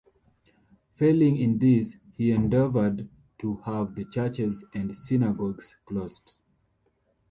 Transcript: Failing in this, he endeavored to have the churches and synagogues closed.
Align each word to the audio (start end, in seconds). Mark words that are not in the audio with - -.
Failing 0.95 1.37
in 1.37 1.59
this, 1.59 1.95
he 2.17 2.31
endeavored 2.31 3.07
to 3.37 3.57
have 3.57 3.93
the 3.93 4.03
churches 4.05 4.65
and 4.73 4.97
synagogues 4.97 5.75
closed. 5.85 6.37